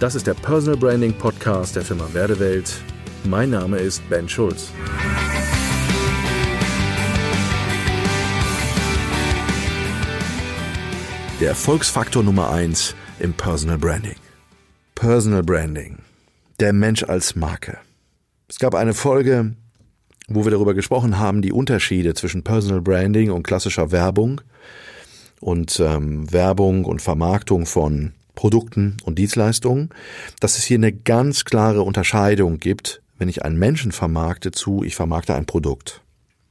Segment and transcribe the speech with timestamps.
[0.00, 2.80] Das ist der Personal Branding Podcast der Firma Werdewelt.
[3.24, 4.70] Mein Name ist Ben Schulz.
[11.40, 14.14] Der Erfolgsfaktor Nummer eins im Personal Branding.
[14.94, 15.98] Personal Branding.
[16.60, 17.78] Der Mensch als Marke.
[18.46, 19.56] Es gab eine Folge,
[20.28, 24.42] wo wir darüber gesprochen haben, die Unterschiede zwischen Personal Branding und klassischer Werbung
[25.40, 29.90] und ähm, Werbung und Vermarktung von Produkten und Dienstleistungen,
[30.38, 34.94] dass es hier eine ganz klare Unterscheidung gibt, wenn ich einen Menschen vermarkte zu, ich
[34.94, 36.02] vermarkte ein Produkt.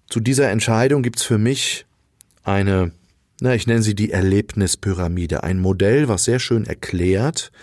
[0.10, 1.86] Zu dieser Entscheidung gibt's für mich
[2.44, 2.91] eine,
[3.40, 7.54] na, ich nenne sie die Erlebnispyramide, ein Modell, was sehr schön erklärt,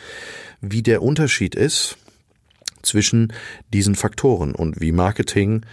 [0.63, 1.99] wie der Unterschied ist
[2.81, 3.31] zwischen
[3.75, 5.67] diesen Faktoren und wie Marketing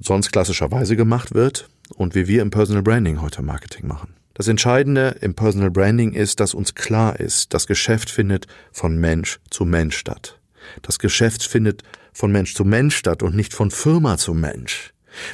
[0.00, 4.12] sonst klassischerweise gemacht wird und wie wir im Personal Branding heute Marketing machen.
[4.36, 9.40] Das Entscheidende im Personal Branding ist, dass uns klar ist, das Geschäft findet von Mensch
[9.48, 10.38] zu Mensch statt.
[10.82, 14.92] Das Geschäft findet von Mensch zu Mensch statt und nicht von Firma zu Mensch.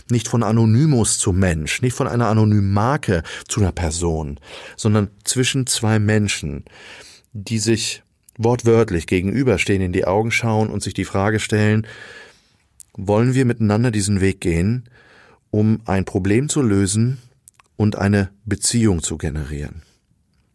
[0.08, 4.38] Nicht von Anonymous zu Mensch, nicht von einer anonymen Marke zu einer Person,
[4.76, 6.64] sondern zwischen zwei Menschen,
[7.32, 8.04] die sich
[8.38, 11.88] wortwörtlich gegenüberstehen, in die Augen schauen und sich die Frage stellen,
[12.96, 14.88] wollen wir miteinander diesen Weg gehen,
[15.50, 17.18] um ein Problem zu lösen
[17.82, 19.82] und eine Beziehung zu generieren?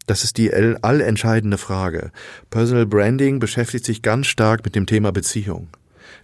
[0.06, 2.12] Das ist die allentscheidende Frage.
[2.48, 5.68] Personal Branding beschäftigt sich ganz stark mit dem Thema Beziehung.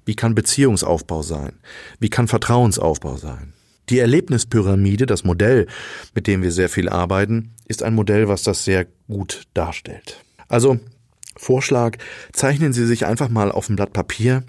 [0.06, 1.52] Wie kann Beziehungsaufbau sein?
[2.00, 3.52] Wie kann Vertrauensaufbau sein?
[3.90, 5.66] Die Erlebnispyramide, das Modell,
[6.14, 10.24] mit dem wir sehr viel arbeiten, ist ein Modell, was das sehr gut darstellt.
[10.48, 10.78] Also
[11.36, 11.98] Vorschlag,
[12.32, 14.44] zeichnen Sie sich einfach mal auf ein Blatt Papier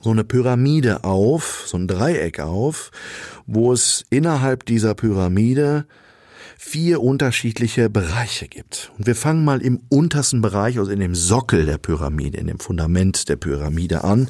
[0.00, 2.90] so eine Pyramide auf, so ein Dreieck auf,
[3.46, 5.86] wo es innerhalb dieser Pyramide
[6.56, 8.92] vier unterschiedliche Bereiche gibt.
[8.98, 12.60] Und wir fangen mal im untersten Bereich, also in dem Sockel der Pyramide, in dem
[12.60, 14.28] Fundament der Pyramide an,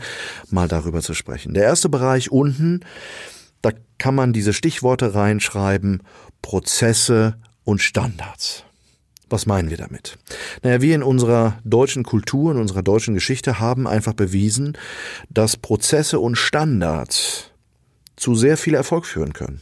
[0.49, 1.55] mal darüber zu sprechen.
[1.55, 2.81] Der erste Bereich unten,
[3.63, 6.03] da kann man diese Stichworte reinschreiben,
[6.41, 8.65] Prozesse und Standards.
[9.31, 10.19] Was meinen wir damit?
[10.63, 14.77] Naja, wir in unserer deutschen Kultur, in unserer deutschen Geschichte haben einfach bewiesen,
[15.31, 17.53] dass Prozesse und Standards
[18.17, 19.61] zu sehr viel Erfolg führen können.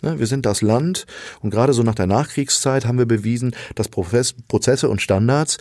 [0.00, 1.06] Wir sind das Land
[1.40, 5.58] und gerade so nach der Nachkriegszeit haben wir bewiesen, dass Prozesse und Standards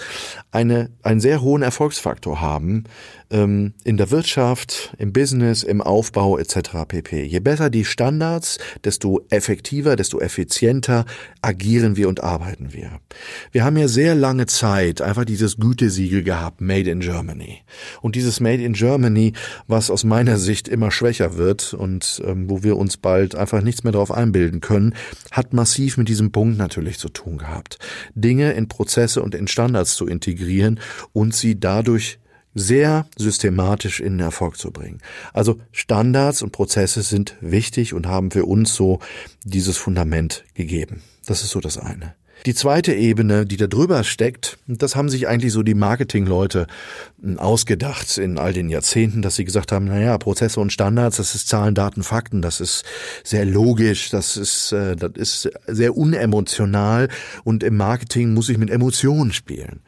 [0.51, 2.83] eine, einen sehr hohen Erfolgsfaktor haben
[3.29, 6.85] ähm, in der Wirtschaft, im Business, im Aufbau etc.
[6.87, 7.23] pp.
[7.23, 11.05] Je besser die Standards, desto effektiver, desto effizienter
[11.41, 12.99] agieren wir und arbeiten wir.
[13.51, 17.59] Wir haben ja sehr lange Zeit einfach dieses Gütesiegel gehabt, Made in Germany.
[18.01, 19.33] Und dieses Made in Germany,
[19.67, 23.83] was aus meiner Sicht immer schwächer wird und ähm, wo wir uns bald einfach nichts
[23.83, 24.93] mehr darauf einbilden können,
[25.31, 27.79] hat massiv mit diesem Punkt natürlich zu tun gehabt.
[28.13, 30.79] Dinge in Prozesse und in Standards zu integrieren
[31.13, 32.19] und sie dadurch
[32.53, 34.99] sehr systematisch in den Erfolg zu bringen.
[35.31, 38.99] Also Standards und Prozesse sind wichtig und haben für uns so
[39.43, 41.03] dieses Fundament gegeben.
[41.25, 42.15] Das ist so das eine.
[42.45, 46.67] Die zweite Ebene, die da drüber steckt, das haben sich eigentlich so die Marketingleute
[47.21, 51.35] hm, ausgedacht in all den Jahrzehnten, dass sie gesagt haben, naja, Prozesse und Standards, das
[51.35, 52.85] ist Zahlen, Daten, Fakten, das ist
[53.23, 57.09] sehr logisch, das ist, äh, das ist sehr unemotional
[57.43, 59.81] und im Marketing muss ich mit Emotionen spielen.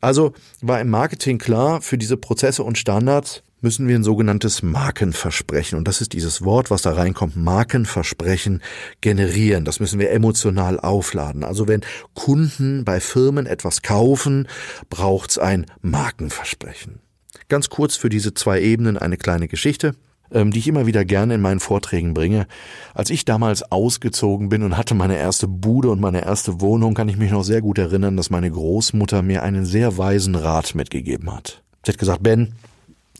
[0.00, 5.76] Also war im Marketing klar, für diese Prozesse und Standards müssen wir ein sogenanntes Markenversprechen,
[5.76, 8.62] und das ist dieses Wort, was da reinkommt, Markenversprechen
[9.00, 9.64] generieren.
[9.64, 11.42] Das müssen wir emotional aufladen.
[11.42, 11.80] Also wenn
[12.14, 14.46] Kunden bei Firmen etwas kaufen,
[14.90, 17.00] braucht's ein Markenversprechen.
[17.48, 19.96] Ganz kurz für diese zwei Ebenen eine kleine Geschichte
[20.32, 22.46] ähm, die ich immer wieder gerne in meinen Vorträgen bringe.
[22.92, 27.08] Als ich damals ausgezogen bin und hatte meine erste Bude und meine erste Wohnung, kann
[27.08, 31.32] ich mich noch sehr gut erinnern, dass meine Großmutter mir einen sehr weisen Rat mitgegeben
[31.32, 31.62] hat.
[31.84, 32.54] Sie hat gesagt, Ben,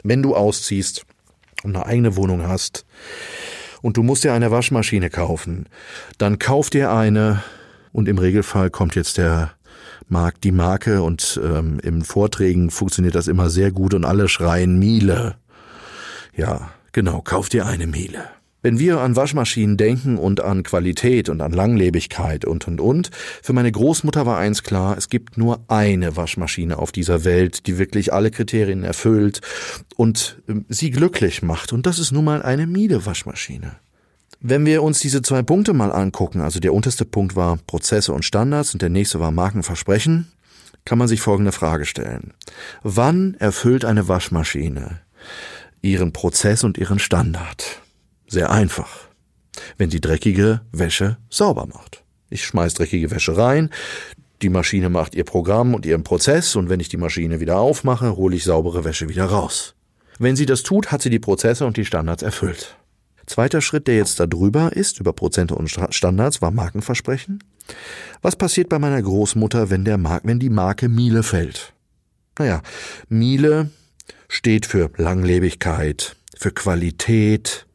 [0.04, 1.04] wenn du ausziehst
[1.64, 2.86] und eine eigene Wohnung hast
[3.82, 5.66] und du musst dir eine Waschmaschine kaufen,
[6.18, 7.42] dann kauf dir eine
[7.92, 9.52] und im Regelfall kommt jetzt der
[10.08, 14.78] Markt, die Marke und ähm, im Vorträgen funktioniert das immer sehr gut und alle schreien
[14.78, 15.36] Miele.
[16.36, 18.24] Ja, genau, kauf dir eine Miele.
[18.64, 23.10] Wenn wir an Waschmaschinen denken und an Qualität und an Langlebigkeit und und und,
[23.42, 27.76] für meine Großmutter war eins klar, es gibt nur eine Waschmaschine auf dieser Welt, die
[27.76, 29.42] wirklich alle Kriterien erfüllt
[29.96, 31.74] und ähm, sie glücklich macht.
[31.74, 33.72] Und das ist nun mal eine Miele-Waschmaschine.
[34.40, 38.24] Wenn wir uns diese zwei Punkte mal angucken, also der unterste Punkt war Prozesse und
[38.24, 40.32] Standards und der nächste war Markenversprechen,
[40.86, 42.32] kann man sich folgende Frage stellen.
[42.82, 45.00] Wann erfüllt eine Waschmaschine
[45.82, 47.83] ihren Prozess und ihren Standard?
[48.26, 49.08] Sehr einfach.
[49.78, 52.02] Wenn sie dreckige Wäsche sauber macht.
[52.30, 53.70] Ich schmeiß dreckige Wäsche rein,
[54.42, 58.16] die Maschine macht ihr Programm und ihren Prozess und wenn ich die Maschine wieder aufmache,
[58.16, 59.74] hole ich saubere Wäsche wieder raus.
[60.18, 62.76] Wenn sie das tut, hat sie die Prozesse und die Standards erfüllt.
[63.26, 67.42] Zweiter Schritt, der jetzt da drüber ist, über Prozente und Standards, war Markenversprechen.
[68.20, 71.72] Was passiert bei meiner Großmutter, wenn der Mark wenn die Marke Miele fällt?
[72.38, 72.62] Naja,
[73.08, 73.70] Miele
[74.28, 77.66] steht für Langlebigkeit, für Qualität.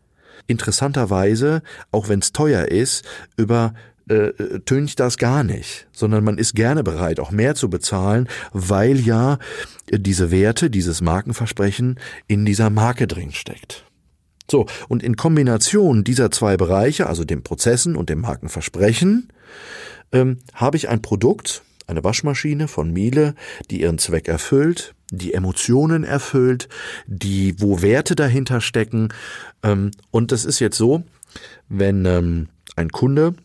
[0.50, 1.62] Interessanterweise,
[1.92, 3.06] auch wenn es teuer ist,
[3.38, 3.76] über
[4.08, 9.00] äh, tönt das gar nicht, sondern man ist gerne bereit, auch mehr zu bezahlen, weil
[9.00, 9.38] ja
[9.92, 13.86] diese Werte, dieses Markenversprechen in dieser Marke drin steckt.
[14.50, 19.32] So, und in Kombination dieser zwei Bereiche, also dem Prozessen und dem Markenversprechen,
[20.12, 23.36] ähm, habe ich ein Produkt, eine Waschmaschine von Miele,
[23.70, 26.70] die ihren Zweck erfüllt, die Emotionen erfüllt,
[27.08, 29.10] die, wo Werte dahinter stecken.
[29.64, 31.04] Ähm, und das ist jetzt so,
[31.68, 33.36] wenn ähm, ein Kunde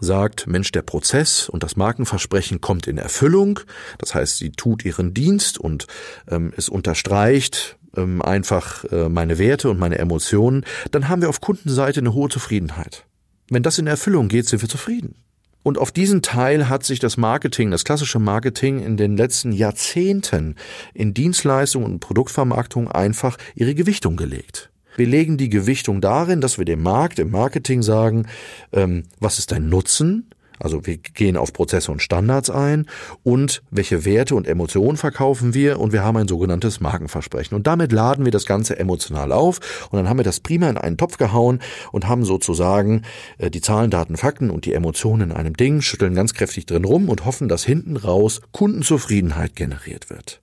[0.00, 3.60] sagt, Mensch, der Prozess und das Markenversprechen kommt in Erfüllung.
[3.98, 5.86] Das heißt, sie tut ihren Dienst und
[6.30, 10.64] ähm, es unterstreicht ähm, einfach äh, meine Werte und meine Emotionen.
[10.90, 13.04] Dann haben wir auf Kundenseite eine hohe Zufriedenheit.
[13.50, 15.16] Wenn das in Erfüllung geht, sind wir zufrieden.
[15.62, 20.54] Und auf diesen Teil hat sich das Marketing, das klassische Marketing in den letzten Jahrzehnten
[20.94, 24.70] in Dienstleistung und Produktvermarktung einfach ihre Gewichtung gelegt.
[24.96, 28.26] Wir legen die Gewichtung darin, dass wir dem Markt im Marketing sagen,
[28.72, 30.28] ähm, was ist dein Nutzen?
[30.58, 32.86] Also wir gehen auf Prozesse und Standards ein
[33.22, 37.56] und welche Werte und Emotionen verkaufen wir und wir haben ein sogenanntes Markenversprechen.
[37.56, 40.78] Und damit laden wir das Ganze emotional auf und dann haben wir das prima in
[40.78, 41.60] einen Topf gehauen
[41.92, 43.02] und haben sozusagen
[43.38, 46.84] äh, die Zahlen, Daten, Fakten und die Emotionen in einem Ding, schütteln ganz kräftig drin
[46.84, 50.40] rum und hoffen, dass hinten raus Kundenzufriedenheit generiert wird.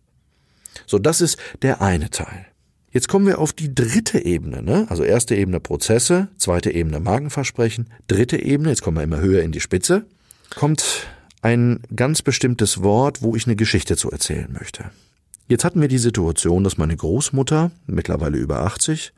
[0.85, 2.45] So, das ist der eine Teil.
[2.95, 4.85] Jetzt kommen wir auf die dritte Ebene, ne?
[4.87, 9.51] Also erste Ebene Prozesse, zweite Ebene Magenversprechen, dritte Ebene, jetzt kommen wir immer höher in
[9.51, 10.05] die Spitze,
[10.55, 11.05] kommt
[11.41, 14.91] ein ganz bestimmtes Wort, wo ich eine Geschichte zu erzählen möchte.
[15.49, 19.11] Jetzt hatten wir die Situation, dass meine Großmutter, mittlerweile über 80,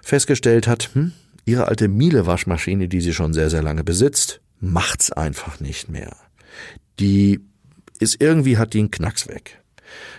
[0.00, 1.10] festgestellt hat, hm,
[1.46, 6.14] ihre alte Miele-Waschmaschine, die sie schon sehr, sehr lange besitzt, macht's einfach nicht mehr.
[7.00, 7.40] Die
[7.98, 9.63] ist irgendwie, hat die einen Knacks weg.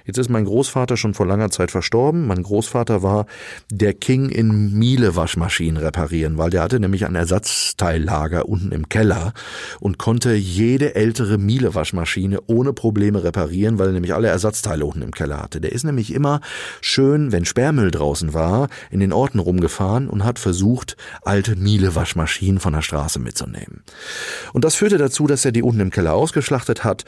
[0.06, 2.28] Jetzt ist mein Großvater schon vor langer Zeit verstorben.
[2.28, 3.26] Mein Großvater war
[3.72, 9.34] der King in Miele-Waschmaschinen reparieren, weil der hatte nämlich ein Ersatzteillager unten im Keller
[9.80, 15.12] und konnte jede ältere Miele-Waschmaschine ohne Probleme reparieren, weil er nämlich alle Ersatzteile unten im
[15.12, 15.62] Keller hatte.
[15.62, 16.42] Der ist nämlich immer
[16.82, 22.74] schön, wenn Sperrmüll draußen war, in den Orten rumgefahren und hat versucht, alte Miele-Waschmaschinen von
[22.74, 23.84] der Straße mitzunehmen.
[24.54, 27.06] Und das führte dazu, dass er die unten im Keller ausgeschlachtet hat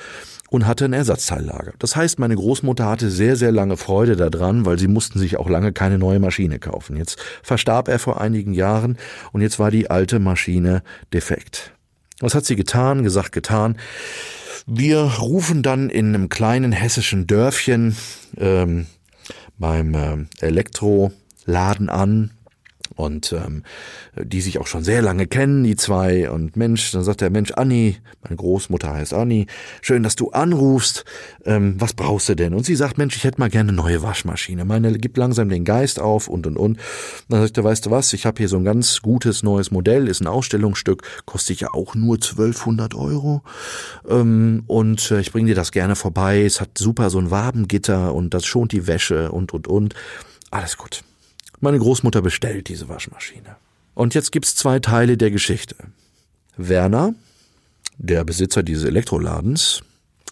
[0.50, 1.74] und hatte ein Ersatzteillager.
[1.80, 5.50] Das heißt, meine Großmutter hatte sehr, sehr lange Freude daran, weil sie mussten sich auch
[5.50, 6.98] lange keine neue Maschine kaufen.
[6.98, 8.98] Jetzt verstarb er vor einigen Jahren
[9.32, 10.84] und jetzt war die alte Maschine
[11.14, 11.74] defekt.
[12.20, 13.04] Was hat sie getan?
[13.04, 13.78] Gesagt, getan.
[14.66, 17.96] Wir rufen dann in einem kleinen hessischen Dörfchen
[18.38, 18.88] ähm,
[19.58, 22.32] beim äh, Elektroladen an,
[22.98, 23.64] und ähm,
[24.16, 26.30] die sich auch schon sehr lange kennen, die zwei.
[26.30, 29.46] Und Mensch, dann sagt der Mensch, Anni, meine Großmutter heißt Anni,
[29.82, 31.06] schön, dass du anrufst.
[31.46, 32.54] Ähm, was brauchst du denn?
[32.54, 34.66] Und sie sagt, Mensch, ich hätte mal gerne eine neue Waschmaschine.
[34.66, 36.80] Meine gibt langsam den Geist auf und und und.
[37.30, 40.08] Dann sagt er, weißt du was, ich habe hier so ein ganz gutes neues Modell,
[40.08, 43.44] ist ein Ausstellungsstück, kostet ja auch nur 1200 Euro.
[44.10, 46.44] Ähm, und äh, ich bringe dir das gerne vorbei.
[46.44, 49.94] Es hat super so ein Wabengitter und das schont die Wäsche und und und.
[50.50, 51.04] Alles gut.
[51.60, 53.56] Meine Großmutter bestellt diese Waschmaschine.
[53.96, 55.76] Und jetzt gibt's zwei Teile der Geschichte.
[56.56, 57.16] Werner,
[57.98, 59.82] der Besitzer dieses Elektroladens,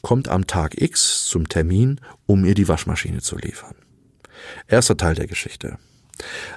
[0.02, 3.74] kommt am Tag X zum Termin, um ihr die Waschmaschine zu liefern.
[4.68, 5.80] Erster Teil der Geschichte.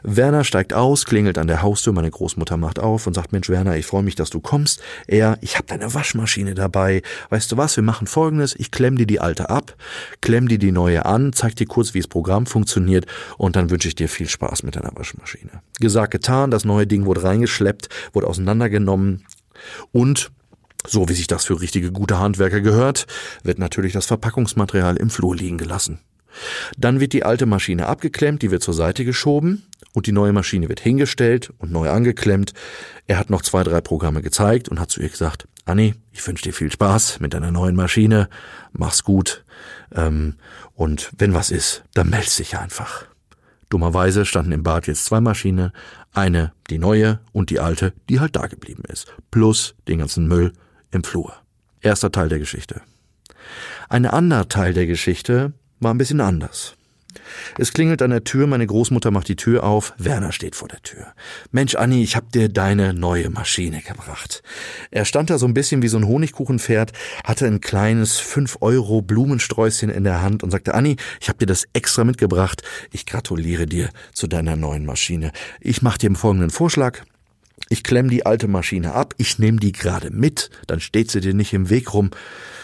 [0.02, 3.76] Werner steigt aus, klingelt an der Haustür, meine Großmutter macht auf und sagt, Mensch Werner,
[3.76, 4.80] ich freue mich, dass du kommst.
[5.06, 7.02] Er, ich habe deine Waschmaschine dabei.
[7.30, 9.76] Weißt du was, wir machen folgendes, ich klemm dir die alte ab,
[10.20, 13.88] klemm dir die neue an, zeig dir kurz, wie das Programm funktioniert und dann wünsche
[13.88, 15.62] ich dir viel Spaß mit deiner Waschmaschine.
[15.80, 19.24] Gesagt, getan, das neue Ding wurde reingeschleppt, wurde auseinandergenommen
[19.92, 20.30] und
[20.86, 23.06] so wie sich das für richtige gute Handwerker gehört,
[23.42, 26.00] wird natürlich das Verpackungsmaterial im Flur liegen gelassen.
[26.76, 30.68] Dann wird die alte Maschine abgeklemmt, die wird zur Seite geschoben und die neue Maschine
[30.68, 32.52] wird hingestellt und neu angeklemmt.
[33.06, 36.44] Er hat noch zwei, drei Programme gezeigt und hat zu ihr gesagt, Anni, ich wünsche
[36.44, 38.28] dir viel Spaß mit deiner neuen Maschine,
[38.72, 39.44] mach's gut
[39.92, 40.36] ähm,
[40.74, 43.06] und wenn was ist, dann meld's dich einfach.
[43.68, 45.72] Dummerweise standen im Bad jetzt zwei Maschinen,
[46.12, 50.52] eine die neue und die alte, die halt da geblieben ist, plus den ganzen Müll
[50.90, 51.34] im Flur.
[51.80, 52.80] Erster Teil der Geschichte.
[53.88, 56.74] Ein anderer Teil der Geschichte war ein bisschen anders.
[57.58, 60.82] Es klingelt an der Tür, meine Großmutter macht die Tür auf, Werner steht vor der
[60.82, 61.08] Tür.
[61.50, 64.42] Mensch, Anni, ich hab dir deine neue Maschine gebracht.
[64.90, 66.92] Er stand da so ein bisschen wie so ein Honigkuchenpferd,
[67.24, 71.46] hatte ein kleines 5 Euro Blumensträußchen in der Hand und sagte, Anni, ich hab dir
[71.46, 72.62] das extra mitgebracht.
[72.92, 75.32] Ich gratuliere dir zu deiner neuen Maschine.
[75.60, 77.02] Ich mach dir folgenden Vorschlag.
[77.68, 81.34] Ich klemm die alte Maschine ab, ich nehme die gerade mit, dann steht sie dir
[81.34, 82.10] nicht im Weg rum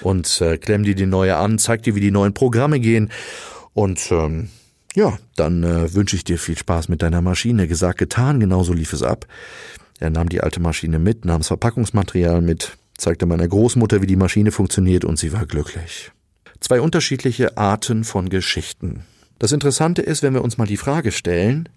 [0.01, 3.11] und äh, klemm dir die neue an, zeig dir, wie die neuen Programme gehen
[3.75, 4.49] und ähm,
[4.95, 7.67] ja, dann äh, wünsche ich dir viel Spaß mit deiner Maschine.
[7.67, 9.27] Gesagt, getan, genauso lief es ab.
[9.99, 14.17] Er nahm die alte Maschine mit, nahm das Verpackungsmaterial mit, zeigte meiner Großmutter, wie die
[14.17, 16.13] Maschine funktioniert und sie war glücklich.
[16.61, 19.05] Zwei unterschiedliche Arten von Geschichten.
[19.39, 21.69] Das Interessante ist, wenn wir uns mal die Frage stellen,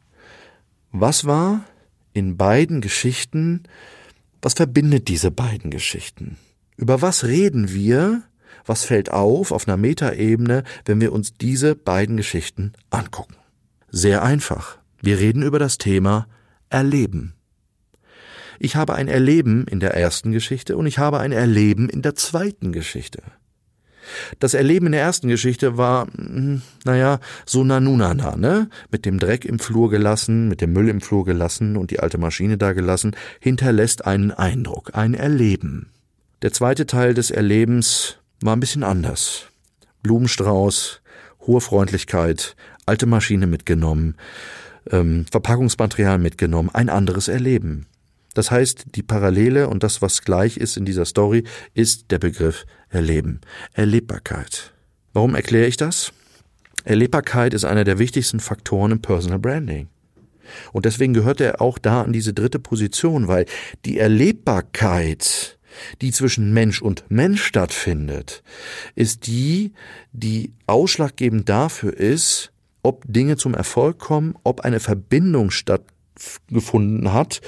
[0.92, 1.66] was war
[2.18, 3.64] in beiden Geschichten,
[4.42, 6.38] was verbindet diese beiden Geschichten?
[6.76, 8.24] Über was reden wir,
[8.66, 13.36] was fällt auf auf einer Metaebene, wenn wir uns diese beiden Geschichten angucken?
[13.90, 14.80] Sehr einfach.
[15.02, 16.28] Wir reden über das Thema
[16.70, 17.34] Erleben.
[18.60, 22.16] Ich habe ein Erleben in der ersten Geschichte und ich habe ein Erleben in der
[22.16, 23.22] zweiten Geschichte.
[24.40, 28.70] Das Erleben in der ersten Geschichte war, hm, naja, so nanunana, ne?
[28.92, 32.18] Mit dem Dreck im Flur gelassen, mit dem Müll im Flur gelassen und die alte
[32.18, 35.90] Maschine da gelassen, hinterlässt einen Eindruck, ein Erleben.
[36.42, 39.48] Der zweite Teil des Erlebens war ein bisschen anders.
[40.04, 41.02] Blumenstrauß,
[41.42, 44.16] hohe Freundlichkeit, alte Maschine mitgenommen,
[44.92, 47.88] ähm, Verpackungsmaterial mitgenommen, ein anderes Erleben.
[48.34, 51.44] Das heißt, die Parallele und das, was gleich ist in dieser Story,
[51.74, 53.42] ist der Begriff Erleben,
[53.74, 54.74] Erlebbarkeit.
[55.14, 56.14] Warum erkläre ich das?
[56.84, 59.88] Erlebbarkeit ist einer der wichtigsten Faktoren im Personal Branding.
[60.72, 63.46] Und deswegen gehört er auch da an diese dritte Position, weil
[63.84, 65.58] die Erlebbarkeit
[66.02, 68.44] die zwischen Mensch und Mensch stattfindet,
[68.96, 69.74] ist die,
[70.12, 72.52] die ausschlaggebend dafür ist,
[72.84, 75.52] ob Dinge zum Erfolg kommen, ob eine Verbindung
[76.20, 77.42] stattgefunden hat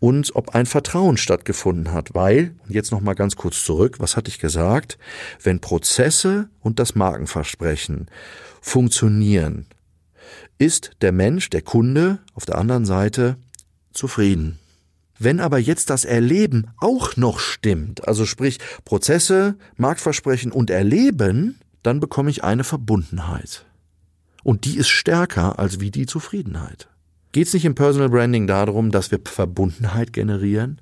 [0.00, 4.30] und ob ein Vertrauen stattgefunden hat, weil, und jetzt nochmal ganz kurz zurück, was hatte
[4.30, 4.98] ich gesagt,
[5.42, 8.08] wenn Prozesse und das Markenversprechen
[8.60, 9.66] funktionieren,
[10.58, 13.36] ist der Mensch, der Kunde auf der anderen Seite
[13.92, 14.58] zufrieden.
[15.18, 22.00] Wenn aber jetzt das Erleben auch noch stimmt, also sprich Prozesse, Marktversprechen und Erleben, dann
[22.00, 23.64] bekomme ich eine Verbundenheit.
[24.42, 26.88] Und die ist stärker als wie die Zufriedenheit.
[27.34, 30.80] Geht es nicht im Personal Branding darum, dass wir Verbundenheit generieren?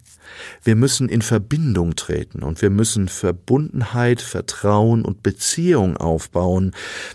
[0.63, 6.73] Wir müssen in Verbindung treten und wir müssen Verbundenheit, Vertrauen und Beziehung aufbauen,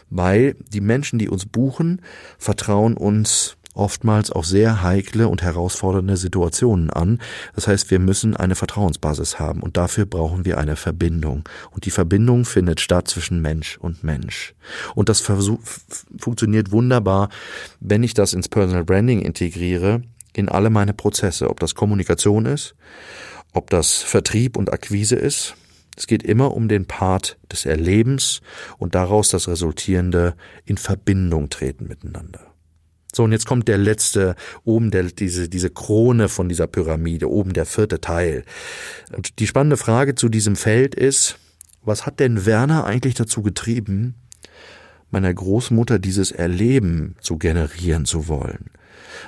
[0.09, 2.01] weil die Menschen, die uns buchen,
[2.39, 7.19] vertrauen uns oftmals auch sehr heikle und herausfordernde Situationen an.
[7.55, 11.47] Das heißt, wir müssen eine Vertrauensbasis haben und dafür brauchen wir eine Verbindung.
[11.71, 14.53] Und die Verbindung findet statt zwischen Mensch und Mensch.
[14.95, 17.29] Und das funktioniert wunderbar,
[17.79, 20.01] wenn ich das ins Personal Branding integriere,
[20.33, 22.75] in alle meine Prozesse, ob das Kommunikation ist,
[23.53, 25.55] ob das Vertrieb und Akquise ist.
[25.95, 28.41] Es geht immer um den Part des Erlebens
[28.77, 32.46] und daraus das resultierende in Verbindung treten miteinander.
[33.17, 37.51] So, und jetzt kommt der letzte, oben der, diese, diese Krone von dieser Pyramide, oben
[37.51, 38.43] der vierte Teil.
[39.11, 41.39] Und die spannende Frage zu diesem Feld ist,
[41.81, 44.13] was hat denn Werner eigentlich dazu getrieben,
[45.09, 48.69] meiner Großmutter dieses Erleben zu generieren zu wollen?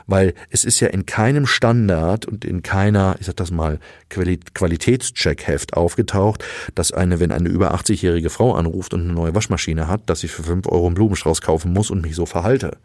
[0.05, 3.79] Weil es ist ja in keinem Standard und in keiner, ich sag das mal,
[4.09, 10.11] Qualitätscheckheft aufgetaucht, dass eine, wenn eine über 80-jährige Frau anruft und eine neue Waschmaschine hat,
[10.11, 12.77] dass ich für fünf Euro einen Blumenstrauß kaufen muss und mich so verhalte.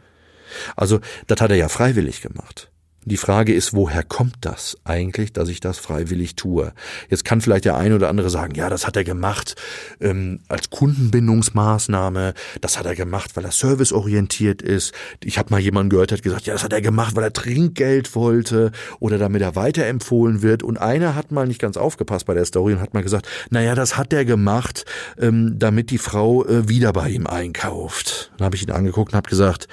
[0.77, 2.71] Also, das hat er ja freiwillig gemacht.
[3.07, 6.73] Die Frage ist, woher kommt das eigentlich, dass ich das freiwillig tue?
[7.11, 9.57] Jetzt kann vielleicht der eine oder andere sagen, ja, das hat er gemacht
[10.01, 12.33] ähm, als Kundenbindungsmaßnahme,
[12.63, 14.95] das hat er gemacht, weil er serviceorientiert ist.
[15.23, 17.33] Ich habe mal jemanden gehört, der hat gesagt, ja, das hat er gemacht, weil er
[17.33, 20.63] Trinkgeld wollte oder damit er weiterempfohlen wird.
[20.63, 23.75] Und einer hat mal nicht ganz aufgepasst bei der Story und hat mal gesagt, naja,
[23.75, 24.87] das hat er gemacht,
[25.19, 28.33] ähm, damit die Frau äh, wieder bei ihm einkauft.
[28.39, 29.69] Dann habe ich ihn angeguckt und habe gesagt,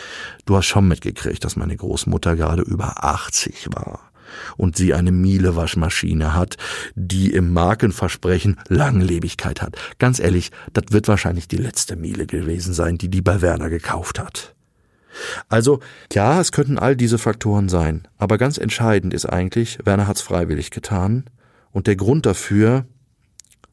[0.46, 4.12] du hast schon mitgekriegt, dass meine Großmutter gerade über 80 war
[4.58, 6.58] und sie eine Miele-Waschmaschine hat,
[6.96, 9.76] die im Markenversprechen Langlebigkeit hat.
[10.00, 14.20] Ganz ehrlich, das wird wahrscheinlich die letzte Miele gewesen sein, die die bei Werner gekauft
[14.20, 14.56] hat.
[15.50, 15.82] Also,
[16.14, 20.72] ja, es könnten all diese Faktoren sein, aber ganz entscheidend ist eigentlich, Werner hat's freiwillig
[20.72, 21.26] getan
[21.72, 22.86] und der Grund dafür,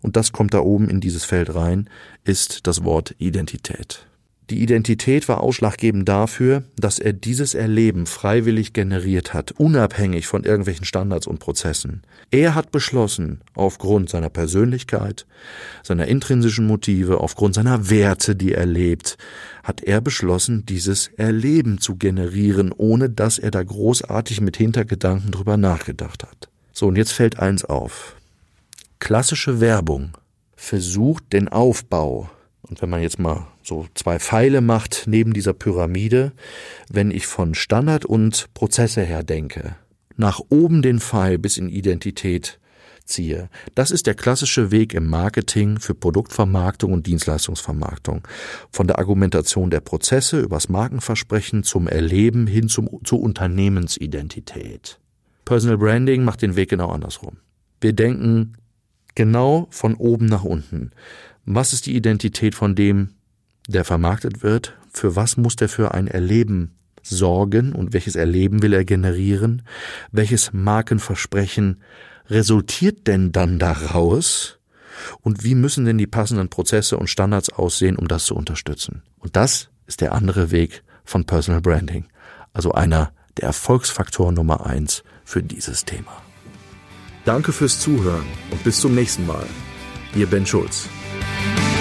[0.02, 1.88] und das kommt da oben in dieses Feld rein,
[2.25, 4.08] ist das Wort Identität.
[4.50, 10.87] Die Identität war ausschlaggebend dafür, dass er dieses Erleben freiwillig generiert hat, unabhängig von irgendwelchen
[10.87, 12.02] Standards und Prozessen.
[12.31, 15.26] Er hat beschlossen, aufgrund seiner Persönlichkeit,
[15.83, 19.19] seiner intrinsischen Motive, aufgrund seiner Werte, die er lebt,
[19.62, 25.59] hat er beschlossen, dieses Erleben zu generieren, ohne dass er da großartig mit Hintergedanken drüber
[25.59, 26.49] nachgedacht hat.
[26.73, 28.17] So, und jetzt fällt eins auf.
[28.99, 30.12] Klassische Werbung
[30.57, 32.31] versucht den Aufbau
[32.69, 36.33] und wenn man jetzt mal so zwei Pfeile macht neben dieser Pyramide,
[36.91, 39.77] wenn ich von Standard und Prozesse her denke,
[40.17, 42.59] nach oben den Pfeil bis in Identität
[43.09, 43.49] ziehe.
[43.75, 48.27] Das ist der klassische Weg im Marketing für Produktvermarktung und Dienstleistungsvermarktung.
[48.71, 55.01] Von der Argumentation der Prozesse übers Markenversprechen zum Erleben hin zum, zur Unternehmensidentität.
[55.45, 57.39] Personal Branding macht den Weg genau andersrum.
[57.81, 58.55] Wir denken
[59.15, 60.91] genau von oben nach unten.
[61.50, 63.14] Was ist die Identität von dem,
[63.69, 64.76] der vermarktet wird?
[64.93, 69.62] Für was muss der für ein Erleben sorgen und welches Erleben will er generieren?
[70.12, 71.81] Welches Markenversprechen
[72.28, 74.59] resultiert denn dann daraus?
[75.23, 79.02] Und wie müssen denn die passenden Prozesse und Standards aussehen, um das zu unterstützen?
[79.19, 82.05] Und das ist der andere Weg von Personal Branding.
[82.52, 86.12] Also einer der Erfolgsfaktoren Nummer eins für dieses Thema.
[87.25, 89.47] Danke fürs Zuhören und bis zum nächsten Mal.
[90.14, 90.90] Ihr Ben Schulz.
[91.38, 91.78] Bye.